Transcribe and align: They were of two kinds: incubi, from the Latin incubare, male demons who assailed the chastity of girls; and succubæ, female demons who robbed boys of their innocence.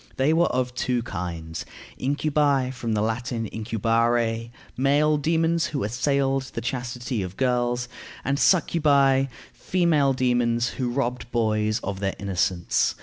They 0.17 0.33
were 0.33 0.47
of 0.47 0.73
two 0.73 1.03
kinds: 1.03 1.63
incubi, 1.99 2.71
from 2.71 2.93
the 2.93 3.03
Latin 3.03 3.45
incubare, 3.51 4.49
male 4.75 5.17
demons 5.17 5.65
who 5.67 5.83
assailed 5.83 6.41
the 6.55 6.59
chastity 6.61 7.21
of 7.21 7.37
girls; 7.37 7.87
and 8.25 8.39
succubæ, 8.39 9.27
female 9.53 10.13
demons 10.13 10.69
who 10.69 10.89
robbed 10.89 11.29
boys 11.31 11.79
of 11.83 11.99
their 11.99 12.15
innocence. 12.17 12.95